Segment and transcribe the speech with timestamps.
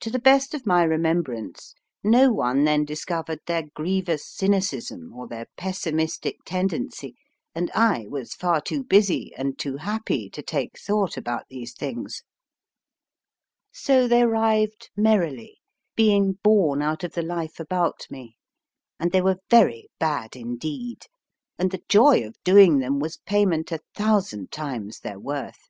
[0.00, 5.44] To the best of my remembrance, no one then discovered their grievous cynicism, or their
[5.58, 7.16] pessimistic tendency,
[7.54, 12.22] and I was far too busy, and too happy, to take thought about these things.
[13.86, 15.60] 94 MY FIRST BOOK So they arrived merrily,
[15.96, 18.38] being born out of the life about me,
[18.98, 21.04] and they were very bad indeed,
[21.58, 25.68] and the joy of doing them was payment a thousand times their worth.